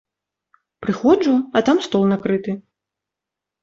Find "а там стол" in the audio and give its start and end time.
1.55-2.03